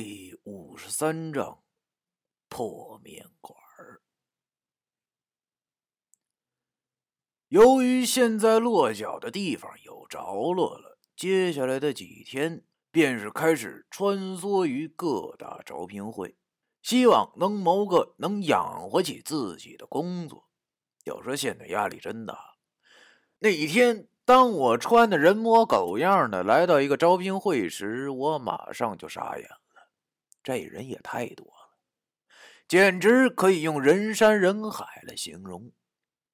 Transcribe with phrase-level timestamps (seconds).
[0.00, 1.58] 第五十三章
[2.48, 4.00] 破面馆儿。
[7.48, 10.20] 由于现在落脚的地方有着
[10.52, 16.36] 落了，接下来的几天便是开始穿梭于各大招聘会，
[16.80, 20.48] 希望能谋个能养活起自己的工作。
[21.06, 22.38] 要说现在压力真大。
[23.40, 29.58] 那一天，当我穿的人模狗样的来到一个招聘会时，我马上就傻眼了。
[30.48, 31.76] 这人也太多了，
[32.66, 35.70] 简直可以用人山人海来形容。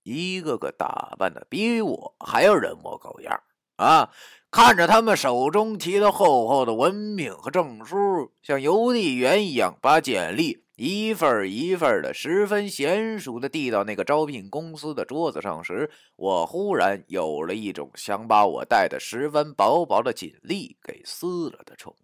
[0.04, 3.42] 一个个打扮的比我还要人模狗样
[3.74, 4.12] 啊！
[4.52, 22.03] 看着他们手中提着厚厚的文凭和证书，像邮递员一样把简历一份一份的十分娴熟的递到那个招聘公司的桌子上时，我忽然有了一种想把我带的十分薄薄的锦历给撕了的冲动。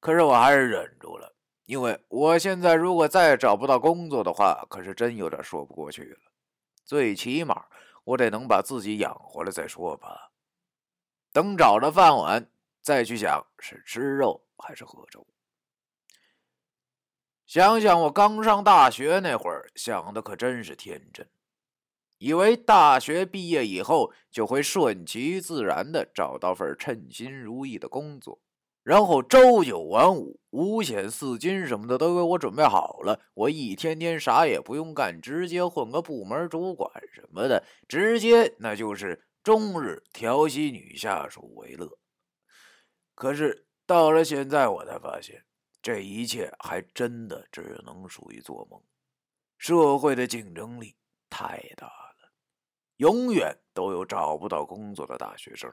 [0.00, 1.36] 可是我还是忍住了，
[1.66, 6.18] 因为我现在如果再找不到工作的话，可是真有点说不过去了。
[6.84, 7.66] 最起码，
[8.04, 10.32] 我得能把自己养活了再说吧。
[11.32, 15.26] 等找着饭碗，再去想是吃肉还是喝粥。
[17.46, 21.28] 想想我刚上大学那会儿，想的可真是天真，
[22.18, 28.40] 以为大学毕业以后就会顺其自然的找到份称心如意的工作。
[28.82, 41.98] 然后朝九晚五、五险四金什么的都给我准备好了，我一天天啥也不用干，直接混个部门主管什么的，直接那就是终日调戏女下属为乐。
[43.14, 45.44] 可是到了现在，我才发现
[45.82, 48.82] 这一切还真的只能属于做梦。
[49.58, 50.96] 社会的竞争力
[51.28, 52.32] 太大了，
[52.96, 55.70] 永远都有找不到工作的大学生。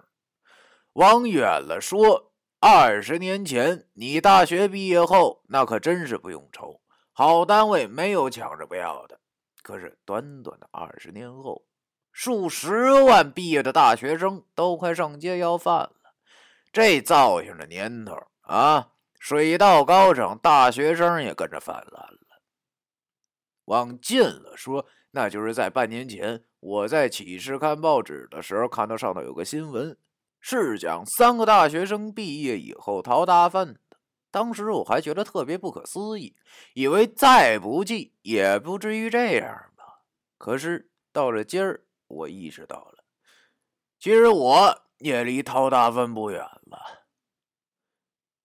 [0.91, 2.33] 往远了说。
[2.59, 9.19] 二十年前，你大学毕业后，那可真是不用愁，好单位没有抢着不要的。
[9.61, 11.67] 可是短短的二十年后，
[12.11, 16.15] 数十万毕业的大学生都快上街要饭了。
[16.71, 22.41] 这造型的年头啊，水到高涨，大学生也跟着泛滥了。
[23.65, 29.95] 往近了说，那就是在半年前，我在启市看报纸的时候，看到上头有个新闻。
[30.39, 33.97] 是讲三个大学生毕业以后逃大粪的。
[34.29, 36.35] 当时我还觉得特别不可思议，
[36.73, 40.03] 以为再不济也不至于这样吧。
[40.37, 43.03] 可是到了今儿，我意识到了，
[43.99, 47.07] 其实我也离逃大粪不远了。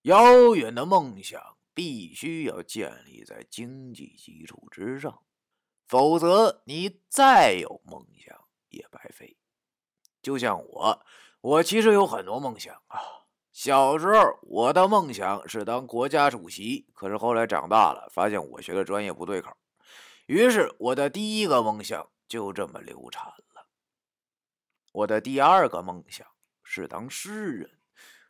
[0.03, 5.23] 遥远的梦想必须要建立在经济基础之上，
[5.87, 8.37] 否则你再有梦想
[8.71, 9.37] 也白费。
[10.23, 11.07] 就像我。
[11.43, 12.99] 我其实有很多梦想啊。
[13.53, 16.87] 小时候，我的梦想是当国家主席。
[16.95, 19.51] 可是后来长大了，发现我学的专业不对口，
[20.27, 23.67] 于是我的第一个梦想就这么流产了。
[24.93, 26.27] 我的第二个梦想
[26.63, 27.71] 是当诗人。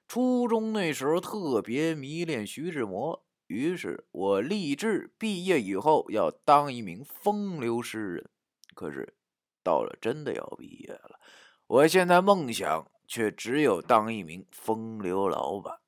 [0.09, 8.31] 初中那时候特别迷恋徐志摩，于是我立志毕业以后要当一名风流诗人。
[8.75, 9.15] 可是
[9.63, 11.21] 到了真的要毕业了，
[11.67, 12.89] 我现在梦想。
[13.13, 15.83] 却只有当一名风流老板。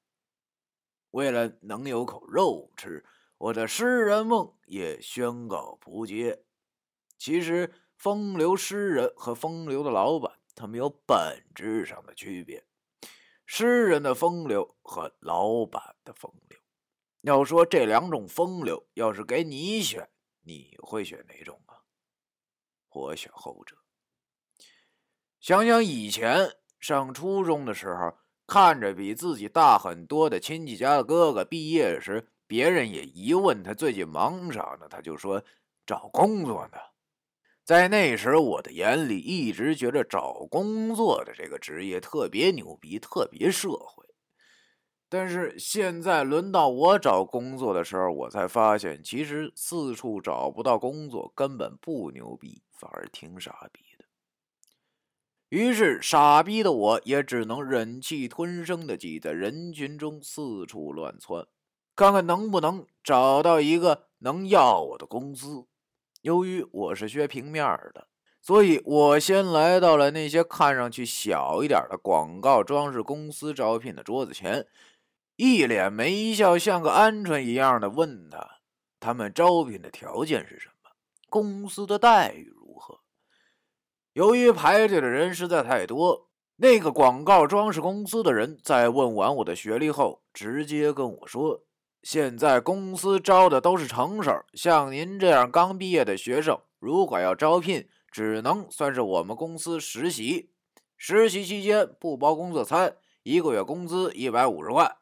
[1.12, 3.02] 为了能有口肉吃，
[3.38, 6.44] 我的诗人梦也宣告不接。
[7.16, 12.66] 其实，风流诗人和风流的老板，他们有本质上的区别。
[13.46, 16.58] 诗人的风流和老板的风流，
[17.22, 20.10] 要说这两种风流，要是给你选，
[20.42, 21.88] 你会选哪种啊？
[22.90, 23.78] 我选后者。
[25.40, 26.54] 想想以前。
[26.84, 28.12] 上初中的时候，
[28.46, 35.42] 看着比自己大很多的亲戚家的哥哥毕业时，别人也一问他最近忙啥呢，他就说
[35.86, 36.76] 找工作呢。
[37.64, 44.04] 在那时，我的眼里一直觉得找工作的这个职业特别牛逼，特别社会。
[45.08, 53.80] 但是现在轮到我找工作的时候，我才发现，其实四处找不到工作根本不牛逼，反而挺傻逼。
[55.54, 61.46] 于是，傻逼的我也只能忍气吞声的挤在人群中四处乱窜，
[61.94, 65.64] 看看能不能找到一个能要我的公司。
[66.22, 67.64] 由于我是学平面
[67.94, 68.08] 的，
[68.42, 74.66] 所以我先来到了那些看上去小一点的广告装饰公司招聘的桌子前，
[75.36, 78.58] 一脸没笑，像个鹌鹑一样的问他：
[78.98, 80.90] 他们招聘的条件是什么？
[81.28, 82.52] 公司的待遇？
[84.14, 91.64] 由于排队的人实在太多，那个广告装饰公司的人在问完我的学历后，直接跟我说
[92.00, 100.52] ：“现在公司招的都是成手，像您这样刚毕业的学生，如果要招聘，只能算是我们公司实习。
[100.96, 104.96] 实习期间不包工作餐，一个月工资一百五十块。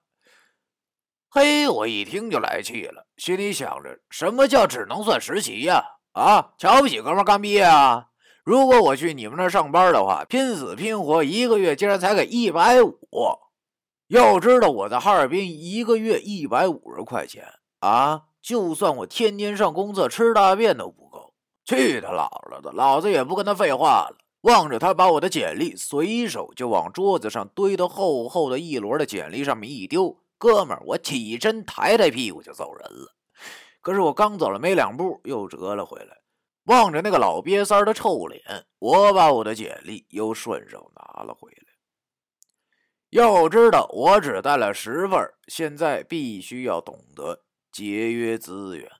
[1.28, 5.84] 嘿，我一听就来气了，心里想着：什么叫只能算实习呀？
[6.12, 8.08] 啊，瞧不起哥们刚毕业啊？
[8.44, 12.98] 如果我去你们那上班的话，拼死拼活一个月竟然才给一百五。
[14.08, 17.46] 要知道我在哈尔滨一个月一百五十块钱
[17.78, 21.32] 啊，就算我天天上公厕吃大便都不够。
[21.64, 24.16] 去他姥姥的，老子也不跟他废话了。
[24.40, 33.14] 望着他把我的简历随手就往桌子上堆得厚厚的一摞的简历上面一丢，哥们儿，我起身抬抬屁股就走人了。
[33.80, 36.21] 可是我刚走了没两步，又折了回来。
[36.64, 41.72] 望着那个老瘪三的臭脸，我把我的简历又顺手拿了回来。
[43.10, 45.18] 要知道，我只带了十份，
[45.48, 48.90] 现在必须要懂得节约资源。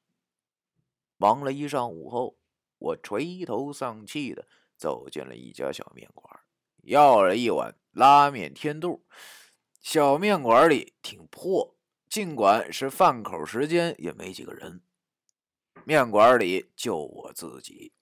[1.16, 2.36] 忙了一上午后，
[2.78, 6.40] 我垂头丧气的走进了一家小面馆，
[6.82, 9.06] 要了一碗拉面添肚。
[9.80, 11.76] 小面馆里挺破，
[12.10, 14.82] 尽管是饭口时间，也没几个人。
[15.84, 17.92] 面馆里就我自己。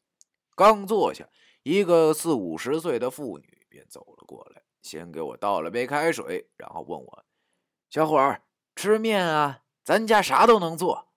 [0.54, 1.28] 刚坐下，
[1.62, 4.62] 一个四五十岁的妇女便走了过来。
[4.82, 7.24] 先给我倒了杯开水，然后问我
[7.90, 8.42] ：“小伙儿，
[8.74, 9.62] 吃面啊？
[9.84, 11.08] 咱家啥都能做。”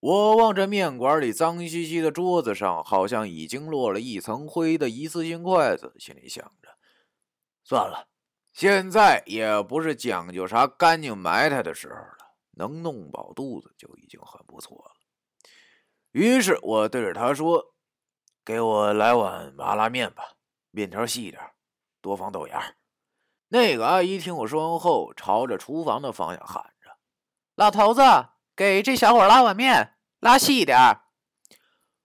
[0.00, 6.76] 我望着面馆里脏兮兮的桌子上，好像已经落了一层灰的一次性筷子，心里想着
[7.64, 8.08] ：“算了，
[8.52, 14.93] 现在也不是讲究啥干净埋汰的时候了，能弄饱肚子就已经很不错了。”
[16.14, 17.74] 于是我对着他说
[18.46, 20.22] ：“给我来碗麻辣面吧，
[20.70, 21.42] 面条细一点
[22.00, 22.76] 多放豆芽。”
[23.50, 26.96] 那个阿姨听我说完后，朝着厨房的方向喊着
[27.56, 28.00] ：“老头子，
[28.54, 30.78] 给这小伙拉碗面，拉细一点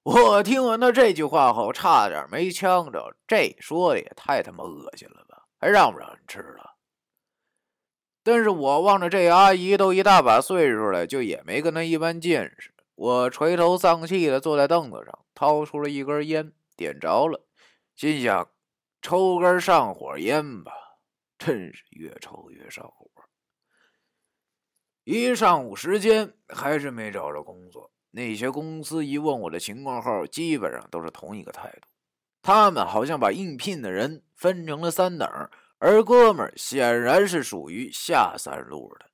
[0.01, 3.15] 我听完他这句话后，差点没呛着。
[3.27, 5.45] 这说的也太他妈恶心了吧？
[5.59, 6.77] 还让不让人吃了？
[8.23, 12.73] 但是我望着这阿姨都一大把岁数了，就也没跟她一般见识。
[12.99, 17.47] 我垂头丧气的坐在凳子上，掏出了一根烟，点着了，
[17.95, 18.51] 心想：
[19.01, 20.73] 抽根上火烟吧。
[21.37, 23.09] 真是越抽越上火。
[25.05, 31.87] 一上午时间还是没找着工作，那些公司一问我的情况后，基本上都是同一个态度。
[32.41, 35.25] 他们好像把应聘的人分成了三等，
[35.77, 39.05] 而哥们儿显然是属于下三路的，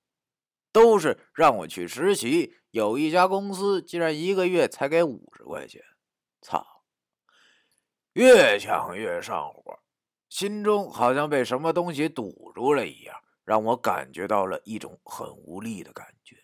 [0.71, 2.55] 都是让我去实习。
[2.75, 5.81] 有一家公司竟然一个月才给五十块钱，
[6.41, 6.83] 操！
[8.11, 9.79] 越想越上火。
[10.27, 16.35] 心中好像被什么东西堵住了一样，让我感觉到了一种很无力的感觉。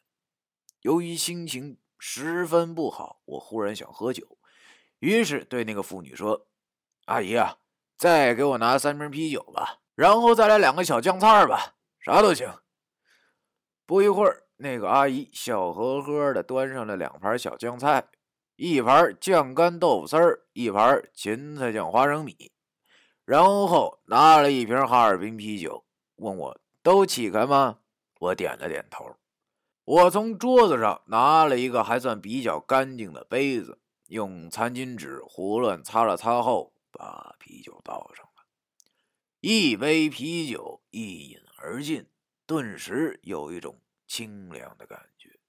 [0.80, 4.38] 由于心情十分不好，我忽然想喝酒，
[5.00, 6.48] 于是对那个妇女说
[7.08, 7.58] ：“阿姨啊，
[7.98, 12.58] 再给我拿三瓶啤酒吧，然后再来两个小酱菜吧，啥都行。”
[13.86, 18.08] 不一会儿，那个阿姨笑呵呵的端上了两盘小酱菜，
[18.56, 22.52] 一盘酱干豆腐丝儿，一盘芹菜酱花生米。
[23.26, 25.84] 然后拿了一瓶哈尔滨啤酒，
[26.18, 27.80] 问我都起开吗？
[28.20, 29.18] 我点了点头。
[29.84, 38.44] 我从桌子上拿了一个还算比较干净的杯子，用餐巾纸胡乱擦了擦后，把啤酒倒上了。
[39.40, 42.06] 一杯啤酒一饮而尽，
[42.46, 43.81] 顿时有一种
[44.12, 45.40] 清凉的感觉。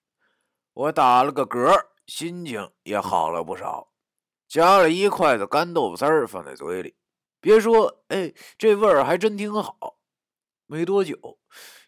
[0.73, 3.92] 我打了个嗝，心情也好了不少。
[4.47, 6.95] 夹了一筷子干豆腐丝儿放在嘴里。
[7.40, 9.99] 别说，哎，这味儿还真挺好。
[10.66, 11.40] 没多久，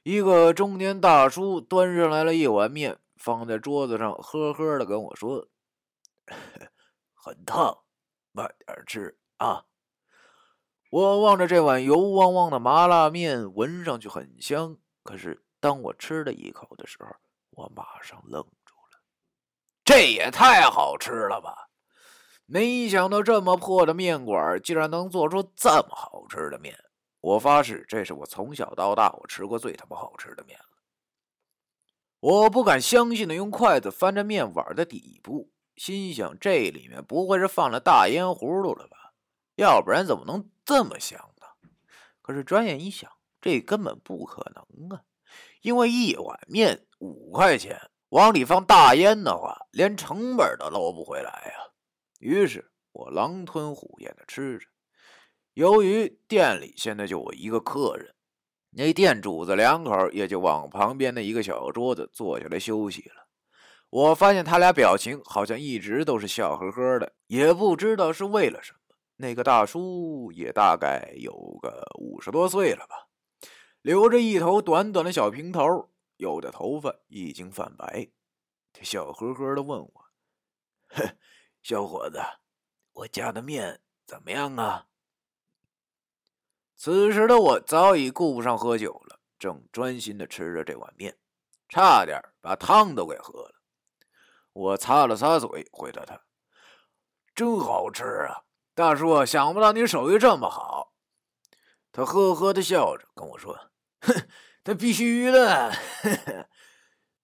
[0.03, 5.47] 一个中年大叔端上来了一碗面，放在桌子上，呵呵的跟我说
[7.15, 7.85] ：“很烫，
[8.33, 9.67] 慢点吃啊。”
[10.91, 14.77] 我望着这碗油汪汪的麻辣面，闻上去很香。
[15.05, 17.09] 可是当我吃了一口的时候，
[17.53, 19.01] 我马上愣住了。
[19.83, 21.71] 这也太好吃了吧！
[22.45, 26.79] 没想到这么破的面馆竟然能做出这么好吃的面！
[27.23, 30.67] 我发誓，这是我从小到大我吃过最他妈好吃的面了。
[32.21, 39.15] 我不敢相信的用筷子翻着面碗的底部，心想这里面不会是放了大烟葫芦了吧？
[39.55, 41.47] 要不然怎么能这么香呢？
[42.21, 45.03] 可是转眼一想，这根本不可能啊！
[45.65, 47.81] 因为一碗面五块钱，
[48.11, 51.73] 往里放大烟的话，连成本都捞不回来呀！
[52.21, 54.67] 于是我狼吞虎咽的吃着。
[55.55, 58.15] 由于店里现在就我一个客人，
[58.73, 63.27] 那店主子两口也就往旁边的一个小桌子坐下来休息了。
[63.89, 68.79] 我发现他俩表情好像一直都是笑呵呵的，也不知道是为了什么。
[69.17, 73.09] 那个大叔也大概有个五十多岁了吧，
[73.85, 78.09] 留着一头短短的小平头，有的头发已经泛白。
[78.73, 80.07] 他笑呵呵的问我
[80.89, 81.19] ：“哼
[81.63, 82.19] 小伙子，
[82.95, 84.87] 我家的面怎么样啊？”
[86.75, 91.19] 此时的我早已顾不上喝酒了，正专心的吃着这碗面，
[91.69, 93.61] 差点把汤都给喝了。
[94.55, 96.23] 我擦了擦嘴，回答他
[97.37, 100.95] ：“真好吃啊！”大叔，想不到你手艺这么好。
[101.93, 103.55] 他呵呵的笑着跟我说
[104.07, 104.29] ：“哼，
[104.65, 105.73] 那必须的。”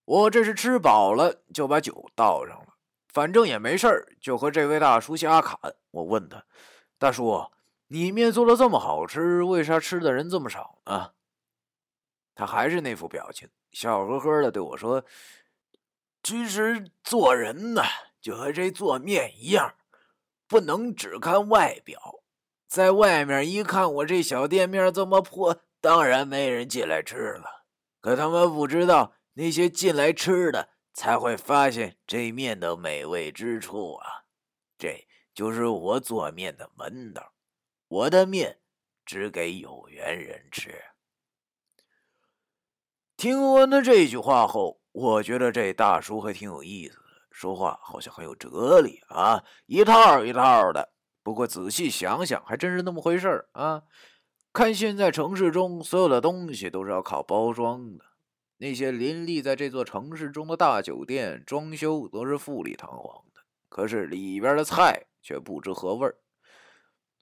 [0.04, 2.75] 我这是吃饱了，就把酒倒上了。
[3.08, 5.58] 反正也没事儿，就和这位大叔瞎侃。
[5.90, 6.44] 我问他
[6.99, 7.50] ：“大叔，
[7.88, 11.12] 你面做的这么好吃，为啥吃的人这么少呢？”
[12.34, 15.04] 他还是那副表情，笑呵呵的对我说
[16.22, 17.82] ：“其实做人呢，
[18.20, 19.75] 就和这做面一样。”
[20.49, 22.25] 不能只看外表，
[22.66, 27.66] 在外面一看我这小店面这么破，当然没人进来吃了。
[28.00, 34.25] 可他们不知道，那些进来吃的才会发现这面的美味之处啊！
[34.78, 37.32] 这就是我做面的门道，
[37.88, 38.60] 我的面
[39.04, 40.82] 只给有缘人吃。
[43.16, 47.04] 听完了这句话后，我觉得这大叔还挺有意思的。
[47.30, 50.92] 说话好像很有哲理啊，一套一套的。
[51.22, 53.82] 不过仔细想想，还真是那么回事儿啊。
[54.52, 58.04] 看现在城市中所有的东西都是要靠包装的，
[58.59, 66.16] 那些林立在这座城市中的大酒店，装修都是富丽堂皇的，可是里边的菜却不知何味儿。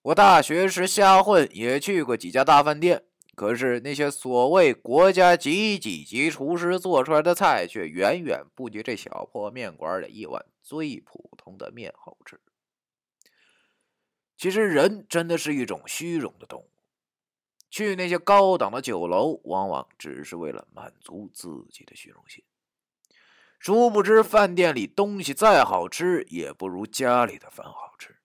[0.02, 3.04] 我大学时瞎混，也去过几家大饭店。
[3.34, 12.40] 可是那些所谓国家级几级厨师做出来的菜，却远远不及这小破面馆里一碗最普通的面好吃。
[14.36, 16.70] 其实人真的是一种虚荣的动物，
[17.70, 22.44] 去那些高档的酒楼，往往只是为了满足自己的虚荣心。
[23.58, 28.18] 殊不知，饭店里东西再好吃，也不如家里的饭好吃，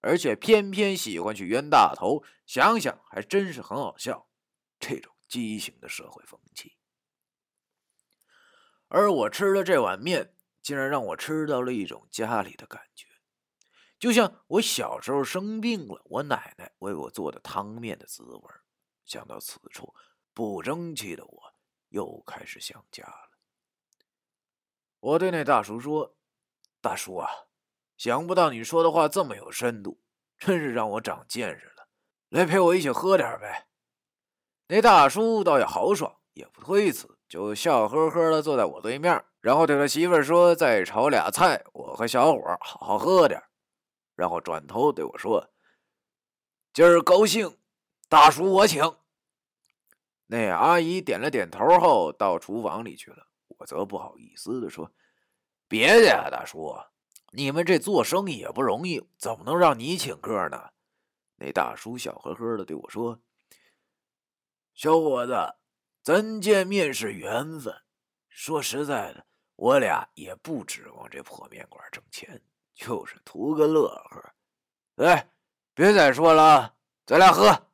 [0.00, 4.28] 而且偏偏喜欢去冤大头，想想还真是很好笑。
[4.78, 6.76] 这种畸形的社会风气，
[8.88, 13.06] 而我吃了这碗面，竟然让我吃到了一种家里的感觉，
[14.00, 18.42] 就像我小时候生病了，我奶奶为我做的汤面的滋味。
[19.04, 19.94] 想到此处，
[20.32, 21.54] 不争气的我
[21.90, 23.28] 又开始想家了。
[25.00, 26.16] 我对那大叔说
[26.80, 27.28] ：“大叔啊，
[27.98, 30.00] 想不到你说的话这么有深度，
[30.38, 31.86] 真是让我长见识了。
[32.30, 33.68] 来陪我一起喝点呗。”
[34.68, 43.42] 那大叔倒也豪爽，也不推辞，就笑呵呵的坐在我对面，然后对他媳妇说：“再炒俩菜，我和小伙好好喝点。”
[44.20, 45.50] 然后转头对我说
[46.74, 47.56] ：“今儿高兴，
[48.06, 48.84] 大叔我请。”
[50.28, 53.28] 那阿姨点了点头后，到厨房里去了。
[53.46, 54.92] 我则不好意思的说
[55.66, 56.76] ：“别介呀，大叔，
[57.32, 60.68] 你们这做生意也不容易，怎么能让你请客呢？”
[61.40, 63.22] 那大叔笑呵呵的对我说。
[64.74, 65.54] 小伙子，
[66.02, 67.74] 咱见面是缘分。
[68.28, 69.24] 说实在的，
[69.56, 72.42] 我俩也不指望这破面馆挣钱，
[72.74, 74.32] 就是图个乐呵。
[74.96, 75.30] 来，
[75.74, 76.74] 别再说了，
[77.06, 77.68] 咱俩喝。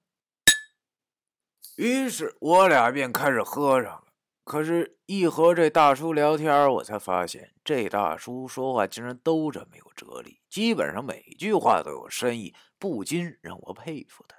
[1.76, 4.04] 于是，我俩便开始喝上了。
[4.44, 14.36] 可是，一和这大叔聊天，我才发现这大叔说话竟然都这么有哲理，基本上每句话都有深意，不禁让我佩服他。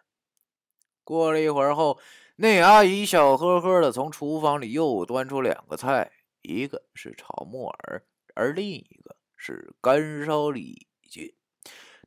[1.03, 1.99] 过了一会儿后。
[2.39, 6.11] 那阿姨笑呵呵的从厨房里又端出两个菜，
[6.43, 11.37] 一个是炒木耳，而另一个是干烧里脊。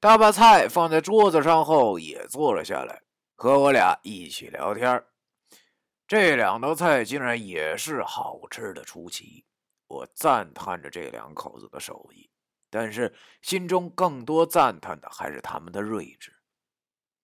[0.01, 3.03] 他把菜放在桌子上后，也坐了下来，
[3.35, 5.03] 和我俩一起聊天。
[6.07, 9.45] 这两道菜竟然也是好吃的出奇，
[9.87, 12.31] 我赞叹着这两口子的手艺，
[12.69, 16.33] 但是心中更多赞叹的还是他们的睿智。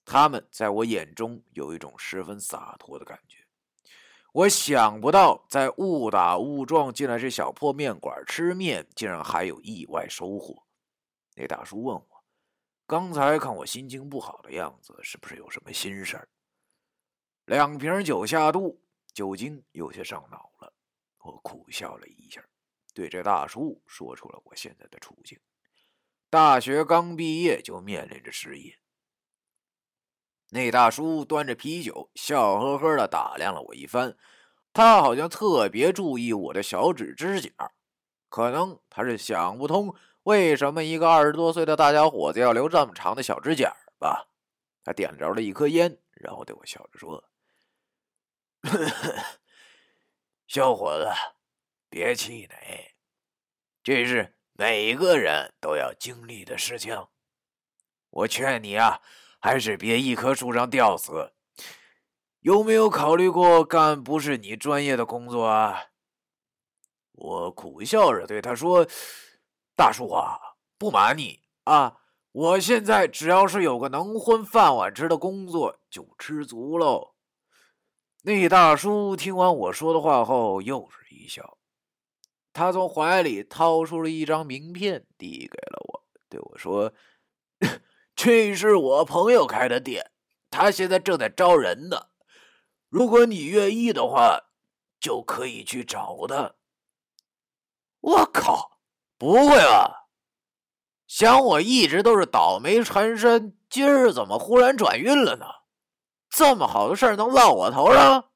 [0.04, 3.45] 他们在我眼中有一种十分洒脱的感觉。
[4.36, 10.62] 我想不到，在误打误撞进来这小破面馆吃面，竟然还有意外收获。
[11.34, 12.24] 那大叔问我
[12.86, 16.28] ：“刚才看我心情不好的样子，是不是有什么心事儿？”
[17.46, 18.78] 两瓶酒下肚，
[19.14, 20.70] 酒精有些上脑了。
[21.20, 22.44] 我苦笑了一下，
[22.92, 25.40] 对这大叔说出了我现在的处境：
[26.28, 28.78] 大学刚毕业就面临着失业。
[30.50, 34.16] 那大叔端着啤酒，笑呵呵的打量了我一番。
[34.72, 37.50] 他好像特别注意我的小指指甲，
[38.28, 44.28] 可能他是想不通为什么一个二十多岁的大小伙子要留这么长的小指甲吧。
[44.84, 47.24] 他点着了一颗烟，然后对我笑着说
[50.46, 51.10] ：“小伙子，
[51.88, 52.94] 别气馁，
[53.82, 57.06] 这是每个人都要经历的事情。
[58.10, 59.00] 我劝你啊，
[59.46, 61.32] 还是别一棵树上吊死。”
[62.42, 65.84] 有没有考虑过干不是你专业的工作啊？
[67.12, 68.84] 我苦笑着对他说
[69.76, 70.36] ：“大叔啊，
[70.76, 71.98] 不瞒你啊，
[72.32, 77.14] 我现在只要是有个能混饭碗吃的工作就知足喽。”
[78.22, 81.56] 那大叔听完我说的话后，又是一笑。
[82.52, 86.92] 他从怀里掏出了一张名片，递给了我，对我说
[88.16, 90.10] ：“这是我朋友开的店，
[90.50, 92.08] 他现在正在招人呢。”
[92.88, 94.40] 如果你愿意的话，
[94.98, 96.54] 就可以去找他。
[98.00, 98.80] 我靠，
[99.18, 100.08] 不会吧？
[101.06, 105.46] 想我一直都是倒霉缠身，今儿怎么忽然转运了呢？
[106.30, 108.30] 这么好的事儿能落我头上？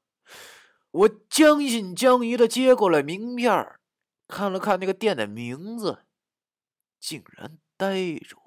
[0.91, 3.79] 我将信将疑的接过了名片，
[4.27, 6.05] 看了看那个店的名字，
[6.99, 8.41] 竟然呆住了。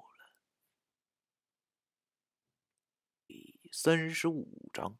[3.27, 4.95] 第三十五章。